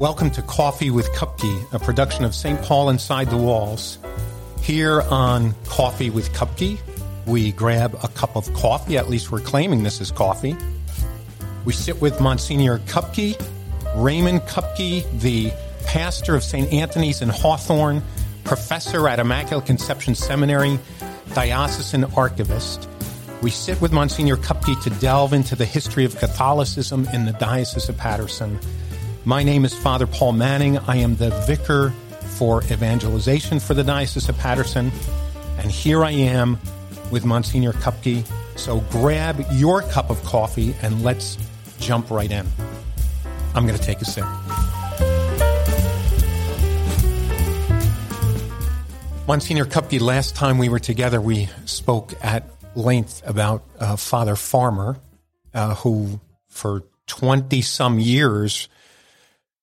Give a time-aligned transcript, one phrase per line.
[0.00, 2.58] Welcome to Coffee with Kupke, a production of St.
[2.62, 3.98] Paul Inside the Walls.
[4.62, 6.80] Here on Coffee with Kupke,
[7.26, 10.56] we grab a cup of coffee, at least we're claiming this is coffee.
[11.66, 13.38] We sit with Monsignor Kupke,
[13.94, 15.52] Raymond Kupke, the
[15.84, 16.72] pastor of St.
[16.72, 18.02] Anthony's in Hawthorne,
[18.44, 20.78] professor at Immaculate Conception Seminary,
[21.34, 22.88] diocesan archivist.
[23.42, 27.90] We sit with Monsignor Kupke to delve into the history of Catholicism in the Diocese
[27.90, 28.58] of Paterson.
[29.26, 30.78] My name is Father Paul Manning.
[30.78, 31.90] I am the vicar
[32.38, 34.90] for evangelization for the Diocese of Paterson.
[35.58, 36.58] And here I am
[37.10, 38.26] with Monsignor Kupke.
[38.58, 41.36] So grab your cup of coffee and let's
[41.78, 42.46] jump right in.
[43.54, 44.24] I'm going to take a sip.
[49.28, 54.96] Monsignor Kupke, last time we were together, we spoke at length about uh, Father Farmer,
[55.52, 58.68] uh, who for 20 some years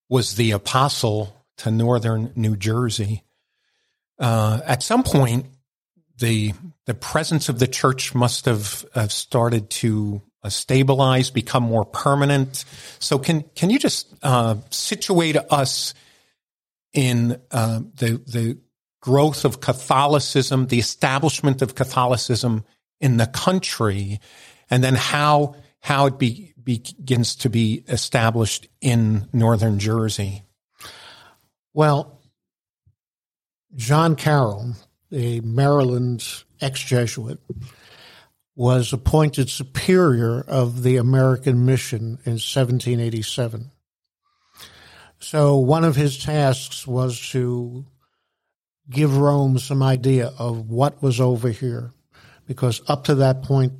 [0.09, 3.23] was the apostle to northern New Jersey.
[4.19, 5.45] Uh, at some point,
[6.17, 6.53] the
[6.85, 12.65] the presence of the church must have uh, started to uh, stabilize, become more permanent.
[12.99, 15.93] So, can can you just uh, situate us
[16.93, 18.57] in uh, the the
[19.01, 22.63] growth of Catholicism, the establishment of Catholicism
[22.99, 24.19] in the country,
[24.69, 30.43] and then how how it be, begins to be established in northern Jersey?
[31.73, 32.19] Well,
[33.73, 34.73] John Carroll,
[35.09, 36.27] a Maryland
[36.59, 37.39] ex Jesuit,
[38.53, 43.71] was appointed superior of the American mission in 1787.
[45.19, 47.85] So one of his tasks was to
[48.89, 51.93] give Rome some idea of what was over here,
[52.45, 53.71] because up to that point,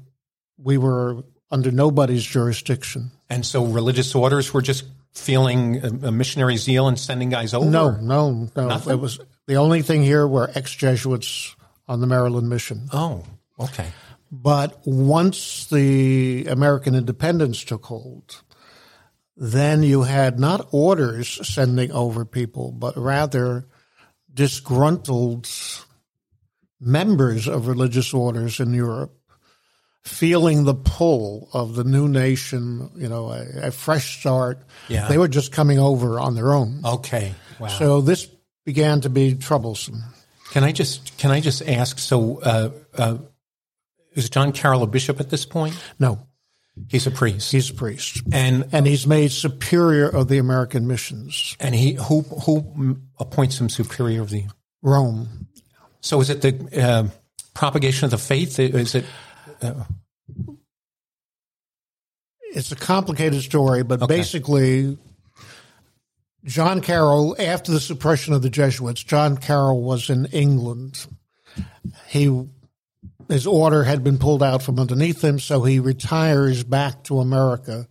[0.58, 3.12] we were under nobody's jurisdiction.
[3.30, 7.70] And so religious orders were just feeling a, a missionary zeal and sending guys over?
[7.70, 8.68] No, no, no.
[8.68, 8.94] Nothing?
[8.94, 11.56] It was the only thing here were ex Jesuits
[11.88, 12.90] on the Maryland mission.
[12.94, 13.24] Oh,
[13.60, 13.88] okay.
[14.32, 18.44] But once the American independence took hold,
[19.38, 23.68] then you had not orders sending over people, but rather
[24.34, 25.48] disgruntled
[26.80, 29.17] members of religious orders in Europe
[30.04, 34.60] feeling the pull of the new nation, you know, a, a fresh start.
[34.88, 35.08] Yeah.
[35.08, 36.82] They were just coming over on their own.
[36.86, 37.34] Okay.
[37.60, 37.68] Wow.
[37.68, 38.26] So this
[38.66, 40.02] began to be troublesome.
[40.52, 42.00] Can I just can I just ask?
[42.00, 43.18] So, uh, uh,
[44.14, 45.76] is John Carroll a bishop at this point?
[46.00, 46.20] No,
[46.90, 48.22] He's a priest, he's a priest.
[48.32, 51.58] and And he's made superior of the American missions.
[51.60, 54.46] and he who who appoints him superior of the.
[54.82, 55.48] Rome.
[56.02, 57.08] So, is it the uh,
[57.54, 58.58] propagation of the faith?
[58.60, 59.06] Is it?
[59.62, 59.84] Uh,
[62.54, 64.18] it's a complicated story, but Okay.
[64.18, 64.98] basically,
[66.46, 71.06] John Carroll, after the suppression of the Jesuits, John Carroll was in England.
[72.08, 72.48] He
[73.28, 77.86] his order had been pulled out from underneath him, so he retires back to America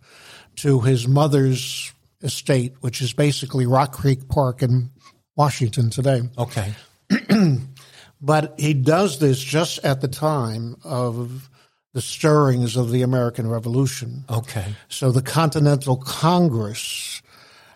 [0.55, 1.93] to his mother's
[2.23, 4.89] estate, which is basically Rock Creek Park in
[5.35, 6.23] Washington today.
[6.39, 6.73] Okay.
[8.19, 11.49] But he does this just at the time of
[11.93, 14.25] the stirrings of the American Revolution.
[14.29, 14.75] Okay.
[14.89, 17.21] So the Continental Congress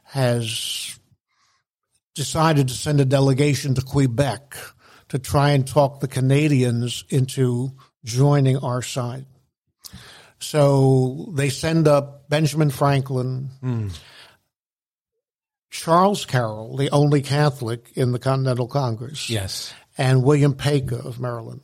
[0.03, 0.99] has
[2.15, 4.55] decided to send a delegation to Quebec
[5.09, 7.71] to try and talk the Canadians into
[8.03, 9.25] joining our side.
[10.39, 13.89] So they send up Benjamin Franklin, hmm.
[15.69, 19.73] Charles Carroll, the only Catholic in the Continental Congress Yes.
[19.97, 21.61] And William Paca of Maryland.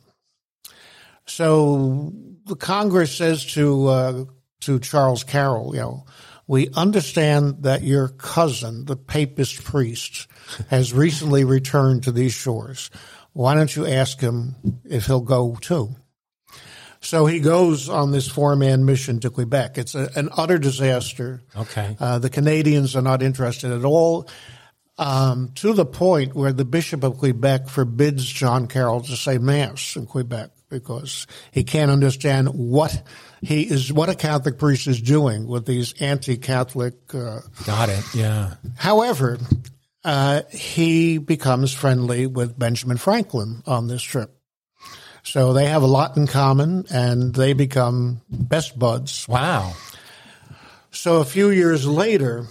[1.26, 2.12] So
[2.46, 4.24] the Congress says to uh,
[4.60, 6.06] to Charles Carroll, you know,
[6.46, 10.26] we understand that your cousin, the papist priest,
[10.68, 12.90] has recently returned to these shores.
[13.34, 15.94] Why don't you ask him if he'll go too?
[17.00, 19.78] So he goes on this four man mission to Quebec.
[19.78, 21.42] It's a, an utter disaster.
[21.56, 21.96] Okay.
[22.00, 24.28] Uh, the Canadians are not interested at all,
[24.98, 29.96] um, to the point where the Bishop of Quebec forbids John Carroll to say Mass
[29.96, 33.02] in Quebec because he can't understand what
[33.40, 36.94] he is, what a Catholic priest is doing with these anti-Catholic.
[37.14, 38.04] Uh, Got it.
[38.14, 38.54] Yeah.
[38.76, 39.38] however,
[40.04, 44.34] uh, he becomes friendly with Benjamin Franklin on this trip.
[45.22, 49.28] So they have a lot in common and they become best buds.
[49.28, 49.74] Wow.
[50.90, 52.46] So a few years later,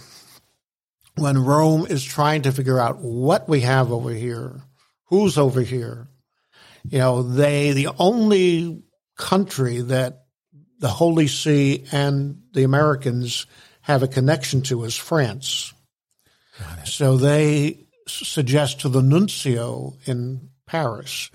[1.20, 4.62] when Rome is trying to figure out what we have over here,
[5.06, 6.08] who's over here,
[6.88, 8.82] you know, they, the only
[9.16, 10.24] country that
[10.78, 13.46] the Holy See and the Americans
[13.82, 15.72] have a connection to is France.
[16.84, 21.30] So they suggest to the nuncio in Paris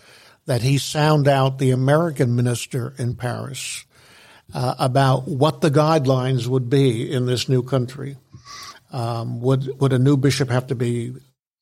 [0.45, 3.85] that he sound out the American minister in Paris
[4.53, 8.17] uh, about what the guidelines would be in this new country.
[8.93, 11.15] Um, would would a new bishop have to be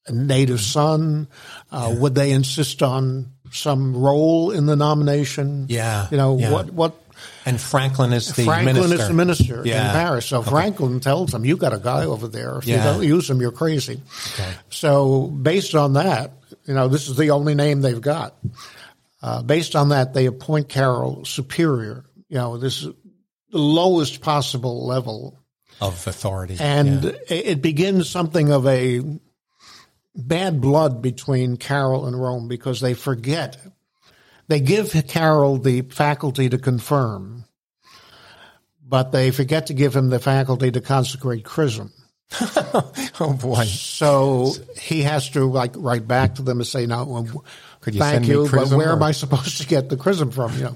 [0.05, 1.27] a native son?
[1.71, 1.99] Uh, yeah.
[1.99, 5.67] Would they insist on some role in the nomination?
[5.69, 6.51] Yeah, you know yeah.
[6.51, 6.95] what what.
[7.45, 8.95] And Franklin is the Franklin minister.
[8.95, 9.87] is the minister yeah.
[9.87, 10.25] in Paris.
[10.25, 10.49] So okay.
[10.49, 12.57] Franklin tells him, "You got a guy over there.
[12.57, 14.01] If you don't use him, you're crazy."
[14.33, 14.53] Okay.
[14.69, 16.31] So based on that,
[16.65, 18.35] you know, this is the only name they've got.
[19.21, 22.03] Uh, based on that, they appoint Carroll superior.
[22.27, 22.91] You know, this is
[23.51, 25.37] the lowest possible level
[25.81, 26.57] of authority.
[26.59, 27.11] And yeah.
[27.27, 29.01] it begins something of a
[30.15, 33.57] bad blood between Carroll and Rome because they forget.
[34.47, 37.45] They give Carroll the faculty to confirm,
[38.85, 41.91] but they forget to give him the faculty to consecrate chrism.
[43.19, 43.65] oh boy!
[43.65, 47.43] So he has to like write back to them and say, "No,
[47.81, 48.93] Could you thank you, but where or?
[48.93, 50.75] am I supposed to get the chrism from?" You know.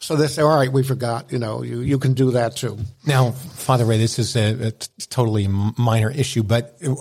[0.00, 1.32] So they say, "All right, we forgot.
[1.32, 4.72] You know, you you can do that too." Now, Father Ray, this is a, a
[5.08, 6.94] totally minor issue, but uh,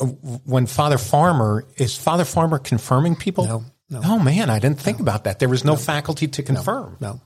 [0.46, 3.46] when Father Farmer is Father Farmer confirming people?
[3.46, 4.02] No, no.
[4.04, 5.04] Oh man, I didn't think no.
[5.04, 5.38] about that.
[5.38, 5.78] There was no, no.
[5.78, 6.98] faculty to confirm.
[7.00, 7.14] No.
[7.14, 7.22] no.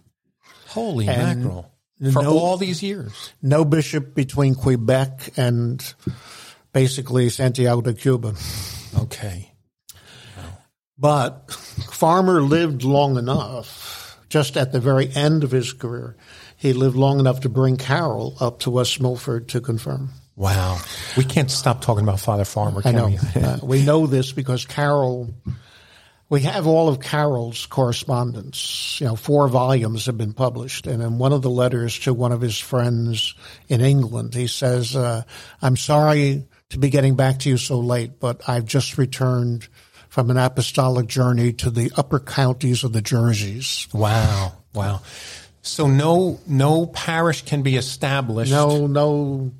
[0.67, 1.71] Holy and mackerel!
[2.11, 5.81] For all these years, no bishop between Quebec and
[6.73, 8.35] basically Santiago de Cuba.
[8.99, 9.46] Okay.
[10.99, 16.15] But Farmer lived long enough, just at the very end of his career,
[16.55, 20.09] he lived long enough to bring Carroll up to West Milford to confirm.
[20.35, 20.79] Wow.
[21.15, 23.07] We can't stop talking about Father Farmer, know.
[23.07, 23.17] we?
[23.41, 25.33] uh, we know this because Carroll,
[26.29, 28.99] we have all of Carroll's correspondence.
[28.99, 30.87] You know, four volumes have been published.
[30.87, 33.35] And in one of the letters to one of his friends
[33.67, 35.23] in England, he says, uh,
[35.61, 39.67] I'm sorry to be getting back to you so late, but I've just returned
[40.09, 43.87] from an apostolic journey to the upper counties of the Jerseys.
[43.93, 44.53] Wow.
[44.73, 45.01] Wow.
[45.61, 48.51] So no, no parish can be established.
[48.51, 49.51] No, no,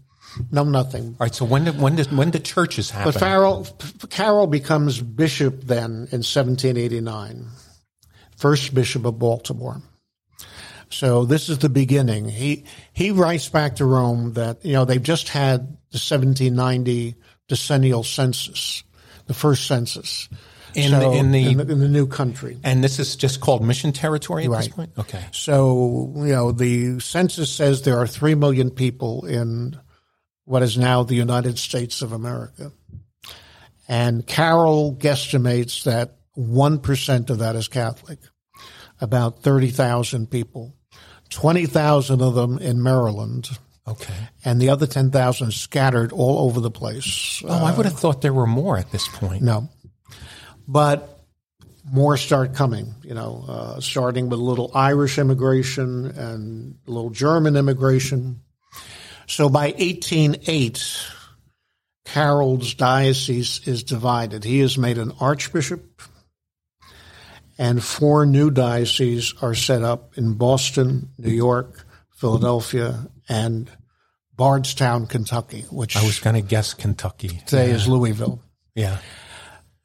[0.52, 1.08] no, nothing.
[1.20, 1.36] All right.
[1.36, 3.12] So when did, when did, when did churches happen?
[3.12, 3.68] But Farrell,
[4.10, 7.48] Carroll becomes bishop then in 1789,
[8.38, 9.82] first bishop of Baltimore.
[10.90, 12.30] So this is the beginning.
[12.30, 17.16] He he writes back to Rome that you know they've just had the 1790
[17.48, 18.84] decennial census,
[19.28, 20.30] the first census.
[20.74, 23.40] In, so, the, in, the, in, the, in the new country, and this is just
[23.40, 24.58] called mission territory at right.
[24.66, 24.92] this point.
[24.98, 29.80] Okay, so you know the census says there are three million people in
[30.46, 32.72] what is now the United States of America,
[33.88, 38.20] and Carroll guesstimates that one percent of that is Catholic,
[39.02, 40.76] about thirty thousand people,
[41.30, 43.50] twenty thousand of them in Maryland,
[43.88, 44.14] Okay.
[44.44, 47.42] And the other 10,000 scattered all over the place.
[47.46, 49.42] Oh, uh, I would have thought there were more at this point.
[49.42, 49.70] No.
[50.68, 51.18] But
[51.90, 57.10] more start coming, you know, uh, starting with a little Irish immigration and a little
[57.10, 58.42] German immigration.
[59.26, 60.84] So by 1808,
[62.06, 64.44] Carroll's diocese is divided.
[64.44, 66.02] He is made an archbishop,
[67.58, 73.70] and four new dioceses are set up in Boston, New York, Philadelphia, and
[74.36, 77.42] Bardstown, Kentucky, which I was going to guess Kentucky.
[77.48, 77.76] Today yeah.
[77.76, 78.40] is Louisville.
[78.76, 79.00] Yeah.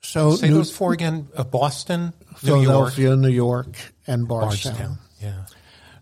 [0.02, 4.74] So say New, those four again: uh, Boston, Philadelphia, New York, New York, and Bardstown.
[4.74, 4.98] Bardstown.
[5.20, 5.44] Yeah.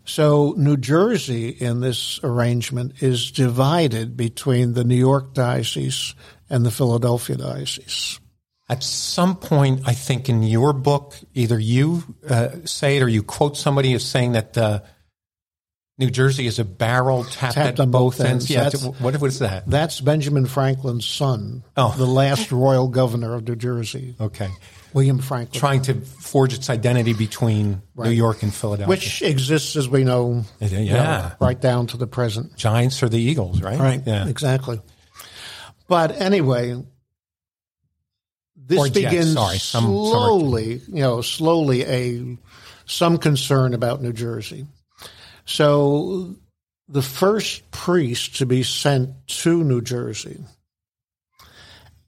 [0.05, 6.17] So New Jersey in this arrangement is divided between the New York diocese
[6.49, 8.19] and the Philadelphia diocese.
[8.69, 13.23] At some point, I think in your book, either you uh, say it or you
[13.23, 14.59] quote somebody as saying that.
[14.59, 14.81] Uh,
[16.01, 18.51] New Jersey is a barrel tapped, tapped at on both ends.
[18.51, 18.83] ends.
[18.83, 19.69] Yeah, what was that?
[19.69, 21.95] That's Benjamin Franklin's son, oh.
[21.97, 24.15] the last royal governor of New Jersey.
[24.19, 24.49] Okay.
[24.95, 25.61] William Franklin.
[25.61, 28.09] Trying to forge its identity between right.
[28.09, 28.89] New York and Philadelphia.
[28.89, 30.79] Which exists, as we know, yeah.
[30.79, 32.57] You know, right down to the present.
[32.57, 33.79] Giants or the Eagles, right?
[33.79, 34.27] Right, yeah.
[34.27, 34.81] exactly.
[35.87, 36.83] But anyway,
[38.57, 42.39] this begins slowly, you know, slowly a
[42.87, 44.67] some concern about New Jersey.
[45.45, 46.37] So
[46.89, 50.45] the first priest to be sent to New Jersey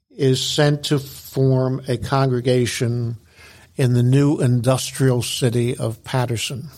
[0.09, 3.17] is sent to form a congregation
[3.75, 6.69] in the new industrial city of Paterson.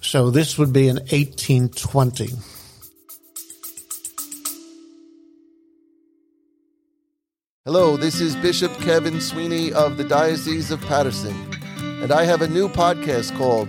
[0.00, 2.28] So this would be in 1820.
[7.64, 11.34] Hello, this is Bishop Kevin Sweeney of the Diocese of Paterson,
[12.00, 13.68] and I have a new podcast called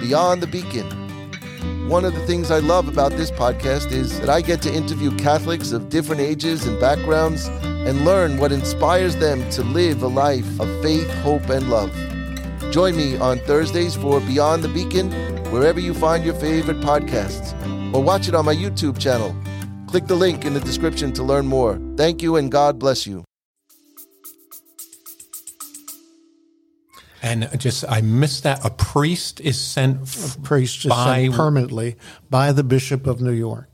[0.00, 0.88] Beyond the Beacon.
[1.88, 5.10] One of the things I love about this podcast is that I get to interview
[5.16, 10.60] Catholics of different ages and backgrounds and learn what inspires them to live a life
[10.60, 11.92] of faith, hope, and love.
[12.70, 15.10] Join me on Thursdays for Beyond the Beacon,
[15.50, 17.52] wherever you find your favorite podcasts,
[17.92, 19.34] or watch it on my YouTube channel.
[19.88, 21.80] Click the link in the description to learn more.
[21.96, 23.24] Thank you, and God bless you.
[27.22, 28.64] And just, I missed that.
[28.64, 30.02] A priest is sent.
[30.36, 31.96] A priest is by, sent permanently
[32.30, 33.70] by the Bishop of New York.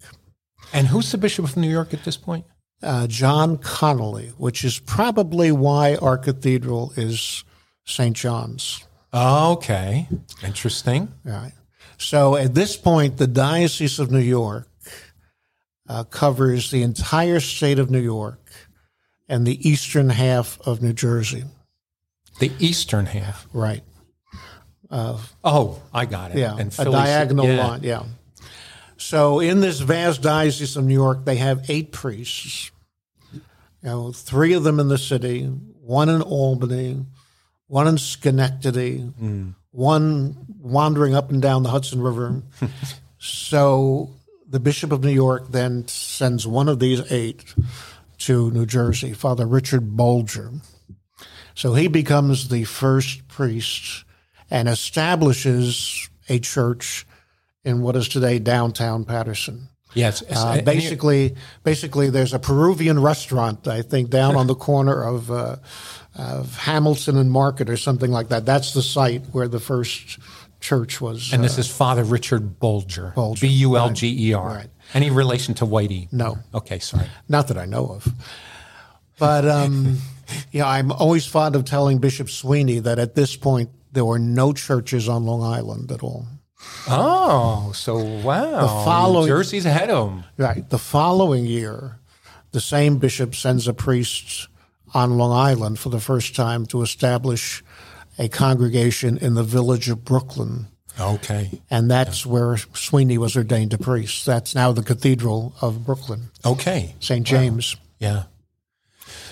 [0.72, 2.46] And who's the Bishop of New York at this point?
[2.82, 7.44] Uh, John Connolly, which is probably why our cathedral is
[7.84, 8.16] St.
[8.16, 8.86] John's.
[9.12, 10.08] Okay.
[10.42, 11.08] Interesting.
[11.24, 11.52] Right.
[11.98, 14.68] So at this point, the Diocese of New York
[15.88, 18.50] uh, covers the entire state of New York
[19.28, 21.44] and the eastern half of New Jersey.
[22.38, 23.47] The eastern half.
[23.53, 23.83] Right.
[24.91, 26.38] Uh, oh, I got it.
[26.38, 26.57] Yeah.
[26.57, 27.67] And a diagonal yeah.
[27.67, 27.81] line.
[27.83, 28.05] Yeah.
[28.97, 32.71] So in this vast diocese of New York, they have eight priests.
[33.33, 33.41] You
[33.83, 37.05] know, three of them in the city, one in Albany,
[37.67, 39.55] one in Schenectady, mm.
[39.73, 42.43] one wandering up and down the Hudson River.
[43.19, 44.11] so
[44.49, 47.55] the Bishop of New York then sends one of these eight
[48.19, 50.53] to New Jersey, Father Richard Bulger.
[51.54, 54.04] So he becomes the first priest
[54.50, 57.06] and establishes a church
[57.64, 59.68] in what is today downtown Paterson.
[59.94, 65.30] Yes, uh, basically, basically, there's a Peruvian restaurant I think down on the corner of,
[65.30, 65.56] uh,
[66.16, 68.44] of Hamilton and Market or something like that.
[68.44, 70.18] That's the site where the first
[70.58, 71.32] church was.
[71.32, 74.64] And this uh, is Father Richard Bulger, B U L G E R.
[74.94, 76.12] Any relation to Whitey?
[76.12, 76.38] No.
[76.52, 77.06] Okay, sorry.
[77.28, 78.08] Not that I know of.
[79.18, 79.99] But um,
[80.50, 84.52] yeah, I'm always fond of telling Bishop Sweeney that at this point there were no
[84.52, 86.26] churches on Long Island at all.
[86.88, 88.61] Oh, so wow.
[88.61, 90.25] The following, Jersey's ahead of them.
[90.37, 90.68] Right.
[90.68, 91.99] The following year,
[92.52, 94.49] the same bishop sends a priest
[94.94, 97.62] on Long Island for the first time to establish
[98.18, 100.68] a congregation in the village of Brooklyn.
[100.99, 101.50] Okay.
[101.71, 102.33] And that's yeah.
[102.33, 104.25] where Sweeney was ordained a priest.
[104.25, 106.30] That's now the Cathedral of Brooklyn.
[106.44, 106.94] Okay.
[107.00, 107.26] St.
[107.26, 107.75] James.
[107.75, 107.80] Wow.
[107.99, 108.23] Yeah.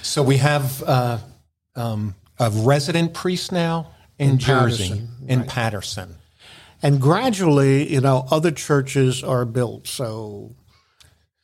[0.02, 1.19] So we have uh,
[1.76, 5.49] um, a resident priest now in, in Jersey, Paterson, in right.
[5.49, 6.14] Paterson.
[6.83, 9.87] And gradually, you know, other churches are built.
[9.87, 10.55] So,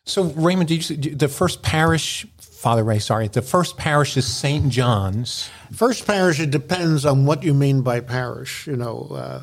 [0.05, 4.69] so Raymond, did you, the first parish, Father Ray, sorry, the first parish is St.
[4.69, 5.49] John's.
[5.73, 8.67] First parish, it depends on what you mean by parish.
[8.67, 9.43] You know, uh,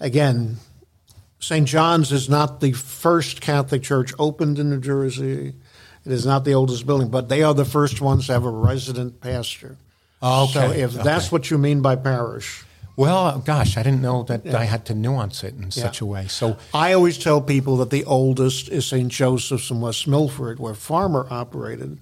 [0.00, 0.56] again,
[1.38, 1.66] St.
[1.66, 5.54] John's is not the first Catholic church opened in New Jersey.
[6.06, 8.50] It is not the oldest building, but they are the first ones to have a
[8.50, 9.76] resident pastor.
[10.22, 10.52] Oh, okay.
[10.52, 11.02] So if okay.
[11.02, 12.64] that's what you mean by parish,
[12.96, 14.56] well, gosh, I didn't know that yeah.
[14.56, 15.70] I had to nuance it in yeah.
[15.70, 16.28] such a way.
[16.28, 19.10] So I always tell people that the oldest is St.
[19.10, 21.98] Joseph's in West Milford, where Farmer operated.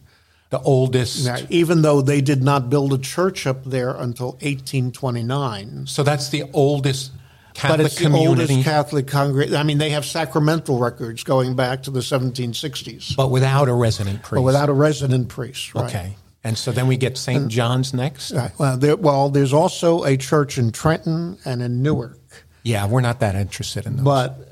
[0.51, 5.87] The oldest, now, even though they did not build a church up there until 1829.
[5.89, 7.11] So that's the oldest
[7.55, 8.25] Catholic but it's community.
[8.25, 9.57] the oldest Catholic congregation.
[9.57, 13.15] I mean, they have sacramental records going back to the 1760s.
[13.17, 14.35] But without a resident priest.
[14.35, 15.85] But without a resident priest, right.
[15.85, 16.17] Okay.
[16.43, 17.49] And so then we get St.
[17.49, 18.33] John's next.
[18.33, 18.51] Right.
[18.59, 22.19] Well, there, well, there's also a church in Trenton and in Newark.
[22.65, 24.05] Yeah, we're not that interested in those.
[24.05, 24.49] But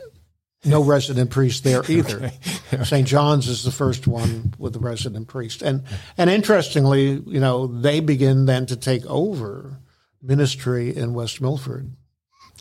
[0.64, 2.30] no resident priest there either.
[2.72, 2.84] okay.
[2.84, 3.06] St.
[3.06, 5.60] John's is the first one with the resident priest.
[5.60, 5.82] And
[6.16, 9.80] and interestingly, you know, they begin then to take over
[10.22, 11.90] ministry in West Milford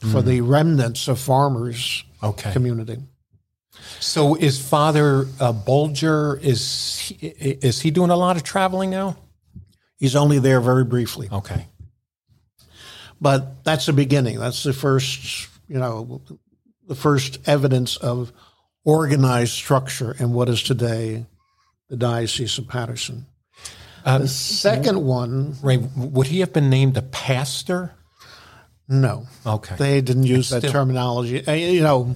[0.01, 0.25] for mm.
[0.25, 2.51] the remnants of Farmer's okay.
[2.51, 2.98] community.
[4.00, 9.17] So is Father uh, Bulger is he, is he doing a lot of traveling now?
[9.98, 11.29] He's only there very briefly.
[11.31, 11.67] Okay.
[13.20, 14.39] But that's the beginning.
[14.39, 16.22] That's the first, you know,
[16.88, 18.34] the first evidence of
[18.84, 21.27] organized structure in what is today
[21.89, 23.27] the Diocese of Paterson.
[24.03, 25.55] Um, the second one.
[25.62, 27.93] Ray, would he have been named a pastor?
[28.91, 29.25] No.
[29.45, 29.75] Okay.
[29.77, 31.48] They didn't use that still, terminology.
[31.48, 32.13] Uh, you know,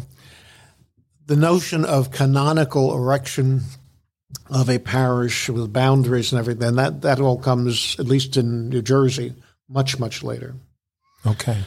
[1.25, 3.61] the notion of canonical erection
[4.49, 8.81] of a parish with boundaries and everything that that all comes at least in New
[8.81, 9.33] Jersey
[9.69, 10.55] much much later.
[11.25, 11.63] Okay.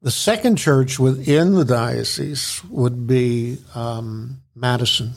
[0.00, 5.12] The second church within the diocese would be um, Madison.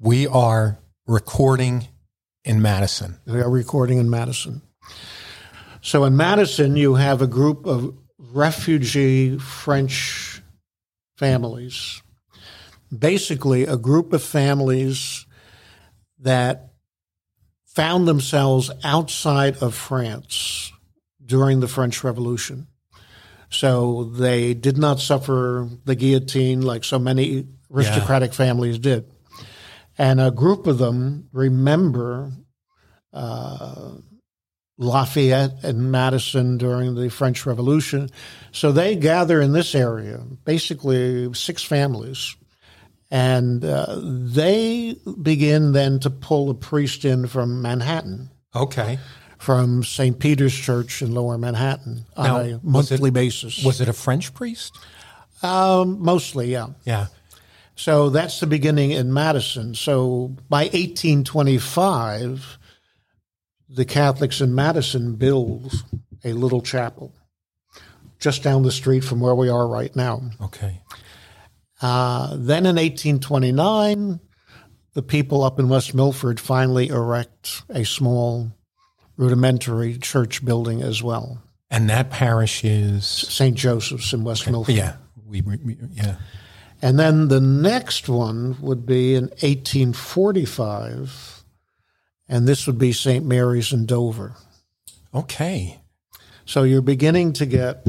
[0.00, 1.88] We are recording
[2.44, 3.18] in Madison.
[3.26, 4.62] We are recording in Madison.
[5.86, 10.42] So in Madison, you have a group of refugee French
[11.16, 12.02] families.
[12.90, 15.26] Basically, a group of families
[16.18, 16.72] that
[17.66, 20.72] found themselves outside of France
[21.24, 22.66] during the French Revolution.
[23.48, 28.36] So they did not suffer the guillotine like so many aristocratic yeah.
[28.36, 29.08] families did.
[29.96, 32.32] And a group of them remember
[33.12, 33.92] uh,
[34.78, 38.10] Lafayette and Madison during the French Revolution.
[38.52, 42.36] So they gather in this area, basically six families.
[43.10, 48.98] And uh, they begin then to pull a priest in from Manhattan, Okay.
[49.38, 50.18] from St.
[50.18, 53.64] Peter's Church in Lower Manhattan on Now, a was monthly it- basis.
[53.64, 54.76] Was it a French priest?
[55.42, 56.68] um, mostly, yeah.
[56.84, 57.06] Yeah.
[57.76, 59.74] So that's the beginning in Madison.
[59.74, 62.58] So by 1825,
[63.68, 65.84] the Catholics in Madison build
[66.24, 67.12] a little chapel
[68.18, 70.22] just down the street from where we are right now.
[70.40, 70.80] Okay.
[71.82, 74.20] Uh, then in 1829,
[74.94, 78.50] the people up in West Milford finally erect a small
[79.16, 81.42] rudimentary church building as well.
[81.70, 83.56] And that parish is St.
[83.56, 84.74] Joseph's in West Milford.
[84.74, 84.96] yeah.
[85.26, 86.16] We, we yeah.
[86.80, 91.35] And then the next one would be in 1845,
[92.28, 93.24] and this would be St.
[93.24, 94.34] Mary's in Dover.
[95.14, 95.78] Okay.
[96.44, 97.86] So you're beginning to get,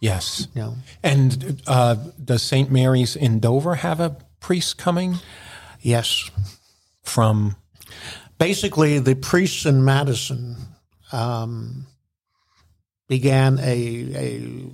[0.00, 0.48] Yes.
[0.54, 1.94] you know, And uh,
[2.24, 2.70] does St.
[2.70, 5.16] Mary's in Dover have a priest coming
[5.80, 6.30] yes.
[7.02, 7.56] from?
[8.38, 10.56] Basically, the priests in Madison
[11.12, 11.86] um,
[13.08, 14.70] began a, a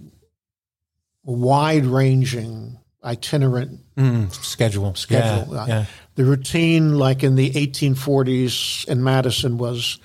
[1.25, 4.95] wide ranging itinerant Mm, schedule.
[4.95, 5.53] schedule.
[5.55, 5.85] Yeah, Uh, yeah.
[6.19, 10.01] The routine, like in the 1840s in Madison, was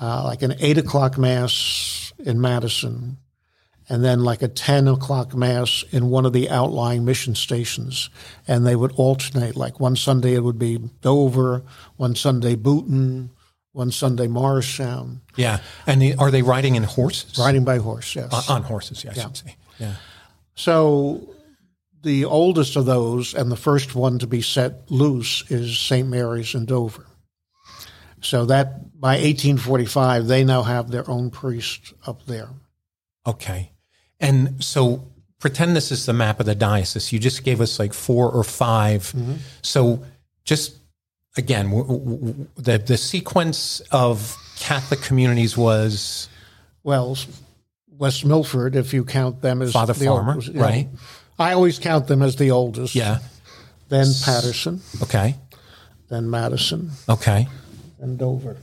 [0.00, 3.18] uh, like an eight o'clock mass in Madison,
[3.86, 8.08] and then like a 10 o'clock mass in one of the outlying mission stations.
[8.48, 9.54] And they would alternate.
[9.54, 11.64] Like one Sunday it would be Dover,
[11.96, 13.28] one Sunday Boonton,
[13.72, 15.58] one Sunday Morristown, Yeah.
[15.86, 17.38] And the, are they riding in horses?
[17.38, 18.48] riding by horse, yes.
[18.48, 19.56] On, on horses, yeah, I should say.
[19.78, 19.96] Yeah.
[20.54, 21.28] So
[22.02, 26.08] the oldest of those and the first one to be set loose is St.
[26.08, 27.06] Mary's in Dover.
[28.20, 32.48] So that by 1845, they now have their own priest up there.
[33.26, 33.72] Okay.
[34.20, 37.12] And so pretend this is the map of the diocese.
[37.12, 39.34] You just gave us like four or 5 mm-hmm.
[39.62, 40.04] So
[40.44, 40.76] just
[41.36, 46.28] again, w- w- the, the sequence of Catholic communities was
[46.84, 47.16] Well,
[47.90, 50.62] West Milford, if you count them as Father the Farmer, yeah.
[50.62, 50.88] right?
[51.38, 52.94] I always count them as the oldest.
[52.94, 53.18] Yeah.
[53.88, 55.36] Then Paterson, Okay.
[56.08, 57.46] then Madison, Okay.
[58.00, 58.56] and Dover.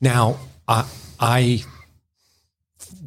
[0.00, 0.86] Now, I,
[1.20, 1.64] I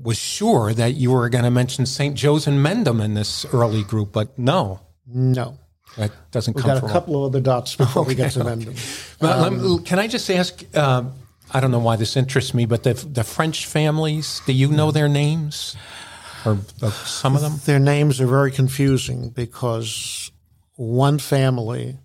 [0.04, 2.16] was sure that you were going to mention St.
[2.16, 5.58] Joe's and Mendham in this early group, but no, No.
[5.98, 8.76] that doesn't We've come got a couple of other dots before we get to Mendham.
[9.20, 10.64] But Um, lem- can I just ask?
[10.76, 11.04] Uh,
[11.52, 14.42] I don't know why this interests me, but the the French families.
[14.46, 15.76] Do you know their names,
[16.46, 17.60] or uh, some of them?
[17.66, 20.32] Their names are very confusing because
[20.76, 21.98] one family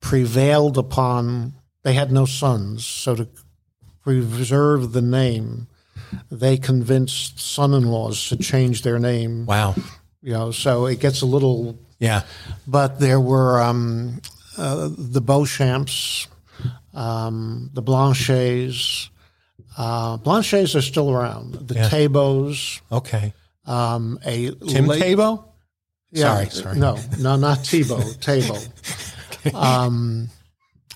[0.00, 3.28] prevailed upon, they had no sons, so to
[4.02, 5.66] preserve the name,
[6.30, 9.46] they convinced son in laws to change their name.
[9.46, 9.74] Wow.
[10.22, 12.22] You know, so it gets a little, Yeah.
[12.66, 14.20] but there were um,
[14.56, 16.28] uh, the Beauchamps,
[16.92, 19.08] um, the Blanchets.
[19.76, 21.54] Uh, Blanchets are still around.
[21.68, 21.88] The Yeah.
[21.88, 23.32] Tabots, Okay.
[23.66, 25.44] um, a Tim late- Tabo.
[26.12, 26.78] yeah, Sorry, sorry.
[26.78, 28.00] No, no, not Tebow.
[28.18, 28.68] Tabo.
[29.54, 30.30] Um,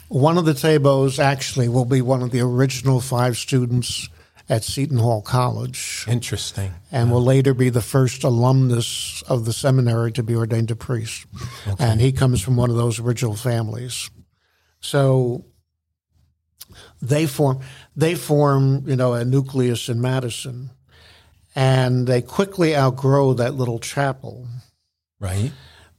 [0.09, 4.09] one of the Tabos actually will be one of the original five students
[4.49, 6.73] at Seton Hall College, Interesting.
[6.91, 11.27] and will later be the first alumnus of the seminary to be ordained a priest.
[11.79, 14.09] And he comes from one of those original families.
[14.81, 15.45] So
[17.03, 17.61] they form
[17.99, 20.71] they form you know a nucleus in Madison,
[21.55, 24.47] and they quickly outgrow that little chapel.
[25.21, 25.53] Right.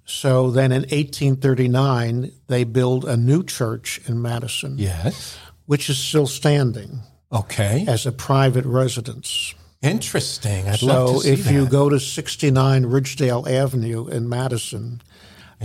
[0.05, 5.37] So then in 1839, they build a new church in Madison, Yes.
[5.67, 7.85] which is still standing Okay.
[7.87, 9.53] as a private residence.
[9.83, 10.67] Interesting.
[10.67, 15.01] I'd love So to see if you go to 69 Ridgedale Avenue in Madison.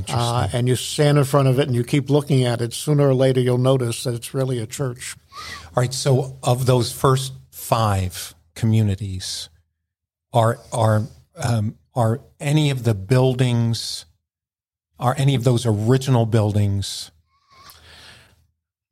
[0.08, 3.08] Uh, and you stand in front of it and you keep looking at it, sooner
[3.08, 5.16] or later you'll notice that it's really a church.
[5.76, 5.94] All right.
[5.94, 9.48] So of those first five communities,
[10.32, 11.02] are are
[11.36, 14.06] um, are any of the buildings?
[14.98, 17.10] Are any of those original buildings?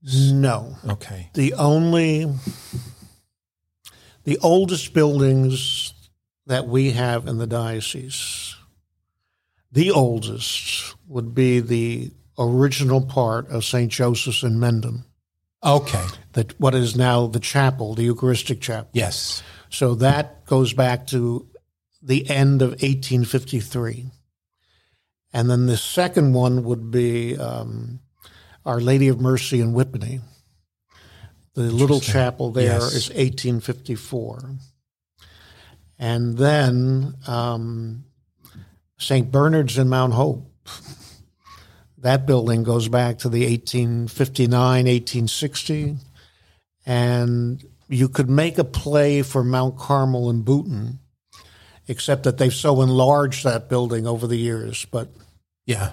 [0.02, 0.76] No.
[0.88, 1.30] Okay.
[1.34, 2.26] The only,
[4.24, 5.94] the oldest buildings
[6.46, 8.41] that we have in the diocese,
[9.72, 13.90] the oldest would be the original part of St.
[13.90, 15.04] Joseph's in Mendham,
[15.64, 16.04] Okay.
[16.32, 18.90] that what is now the chapel, the Eucharistic chapel.
[18.92, 19.42] Yes.
[19.70, 21.46] So that goes back to
[22.02, 24.06] the end of 1853.
[25.32, 28.00] And then the second one would be um,
[28.66, 30.20] Our Lady of Mercy in Whippany.
[31.54, 32.92] The little chapel there Yes.
[32.94, 34.56] is 1854.
[35.98, 38.04] And then um,
[39.02, 39.30] St.
[39.30, 40.48] Bernard's in Mount Hope.
[41.98, 44.50] That building goes back to the 1859,
[44.86, 45.96] 1860.
[46.86, 50.98] And you could make a play for Mount Carmel and Boonton,
[51.86, 54.84] except that they've so enlarged that building over the years.
[54.90, 55.08] But
[55.66, 55.92] Yeah.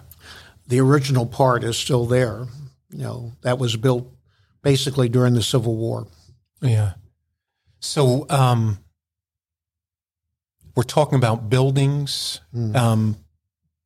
[0.67, 2.47] the original part is still there.
[2.91, 4.11] You know, that was built
[4.61, 6.07] basically during the Civil War.
[6.61, 6.93] Yeah.
[7.79, 8.79] So um,
[10.79, 12.39] we're talking about buildings.
[12.73, 13.17] Um,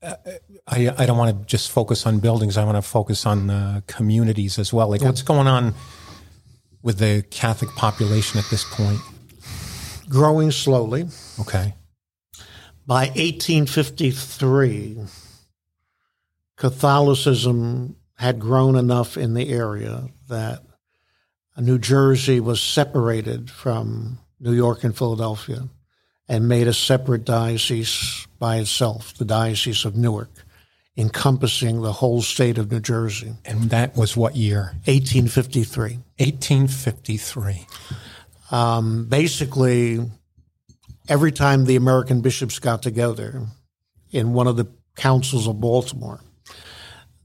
[0.04, 2.56] I, I don't want to just focus on buildings.
[2.56, 4.92] I want to focus on uh, communities as well.
[4.92, 5.74] Like what's going on
[6.84, 9.00] with the Catholic population at this point?
[10.08, 11.08] Growing slowly.
[11.40, 11.74] Okay.
[12.86, 15.00] By 1853,
[16.58, 20.62] Catholicism had grown enough in the area that
[21.58, 25.70] New Jersey was separated from New York and Philadelphia
[26.28, 30.32] and made a separate diocese by itself, the Diocese of Newark,
[30.96, 33.34] encompassing the whole state of New Jersey.
[33.46, 34.76] And that was what year?
[34.86, 36.00] 1853.
[36.18, 37.68] 1853.
[38.52, 40.00] Um, basically,
[41.10, 43.48] every time the American bishops got together
[44.12, 46.22] in one of the councils of Baltimore,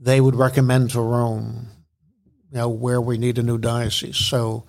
[0.01, 1.69] they would recommend to Rome,
[2.51, 4.17] you know, where we need a new diocese.
[4.17, 4.65] So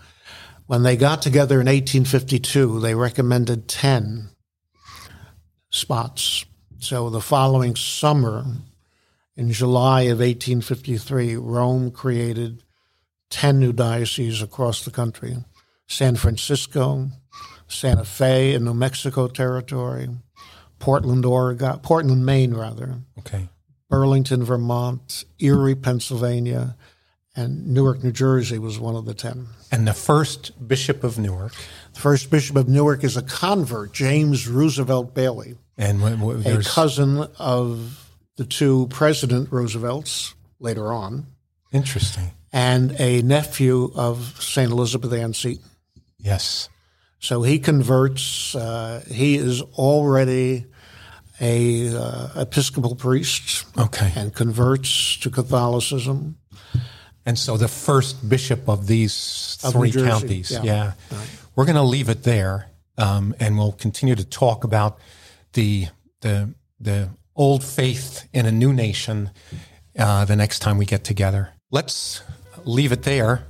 [0.69, 4.29] when they got together in 1852, they recommended 10
[5.71, 6.45] spots.
[6.77, 8.45] So the following summer,
[9.35, 12.61] in July of 1853, Rome created
[13.31, 15.37] 10 new dioceses across the country
[15.87, 17.09] San Francisco,
[17.67, 20.07] Santa Fe in New Mexico territory,
[20.77, 23.49] Portland, Oregon, Portland, Maine, rather, Okay.
[23.89, 26.75] Burlington, Vermont, Erie, Pennsylvania,
[27.39, 29.47] and Newark, New Jersey was one of the 10.
[29.71, 31.53] And the first Bishop of Newark.
[31.93, 36.61] The first bishop of Newark is a convert, James Roosevelt Bayley, And wh- wh- a
[36.63, 41.27] cousin of the two President Roosevelts later on,
[41.71, 42.31] interesting.
[42.53, 44.71] and a nephew of St.
[44.71, 45.63] Elizabeth Ann Seton.
[46.17, 46.69] Yes.
[47.19, 48.55] So he converts.
[48.55, 50.65] Uh, he is already
[51.41, 54.11] a uh, Episcopal priest Okay.
[54.15, 56.37] and converts to Catholicism.
[57.25, 60.51] And so the first bishop of these Of three counties.
[60.51, 60.63] yeah.
[60.63, 60.93] Yeah.
[61.55, 62.67] We're going to leave it there.
[62.97, 64.97] Um, and we'll continue to talk about
[65.53, 65.87] the,
[66.21, 69.29] the, the old faith in a new nation
[69.97, 71.49] uh, the next time we get together.
[71.71, 72.21] Let's
[72.65, 73.43] leave it there.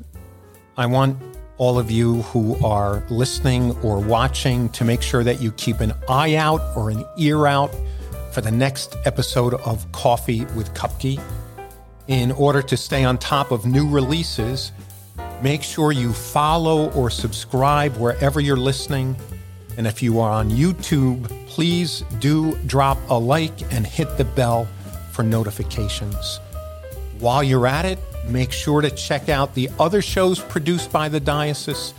[0.78, 1.18] I want
[1.58, 5.94] all of you who are listening or watching to make sure that you keep an
[6.08, 7.76] eye out or an ear out
[8.32, 11.20] for the next episode of Coffee with Kupke.
[12.10, 14.72] In order to stay on top of new releases,
[15.44, 19.16] make sure you follow or subscribe wherever you're listening.
[19.78, 24.68] And if you are on YouTube, please do drop a like and hit the bell
[25.12, 26.40] for notifications.
[27.20, 31.20] While you're at it, make sure to check out the other shows produced by the
[31.20, 31.94] diocese.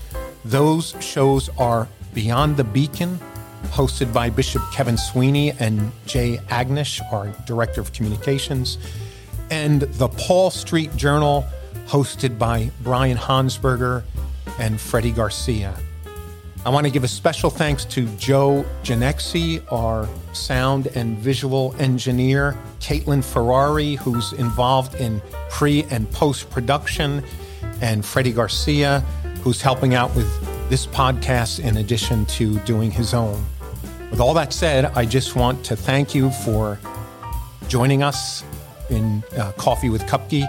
[0.45, 3.21] Those shows are Beyond the Beacon,
[3.67, 8.77] hosted by Bishop Kevin Sweeney and Jay Agnish, our Director of Communications,
[9.51, 11.45] and the Paul Street Journal,
[11.87, 14.05] hosted by Brian Hansberger
[14.59, 15.77] and Freddie Garcia.
[16.65, 22.55] I want to give a special thanks to Joe Ginexi, our sound and visual engineer,
[22.81, 27.25] Caitlin Ferrari, who's involved in pre and post production,
[27.81, 29.01] and Freddie Garcia,
[29.43, 30.29] who's helping out with
[30.69, 33.43] this podcast in addition to doing his own.
[34.11, 36.79] With all that said, I just want to thank you for
[37.69, 38.45] joining us
[38.91, 40.45] in uh, Coffee with Kupke.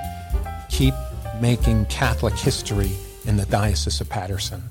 [0.69, 0.93] Keep
[1.41, 2.91] making Catholic history
[3.25, 4.70] in the Diocese of Paterson.